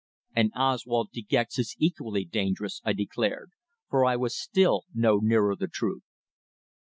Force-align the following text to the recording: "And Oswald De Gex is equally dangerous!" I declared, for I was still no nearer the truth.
"And 0.35 0.51
Oswald 0.55 1.11
De 1.13 1.21
Gex 1.21 1.59
is 1.59 1.75
equally 1.77 2.25
dangerous!" 2.25 2.81
I 2.83 2.91
declared, 2.93 3.51
for 3.87 4.03
I 4.03 4.15
was 4.15 4.35
still 4.35 4.85
no 4.95 5.17
nearer 5.17 5.55
the 5.55 5.67
truth. 5.67 6.01